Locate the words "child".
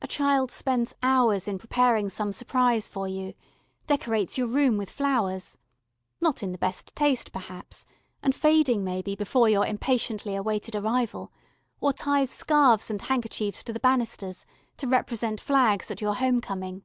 0.06-0.52